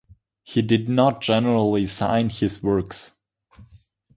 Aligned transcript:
He 0.41 0.63
did 0.63 0.89
not 0.89 1.21
generally 1.21 1.85
sign 1.85 2.29
his 2.31 2.63
works. 2.63 3.15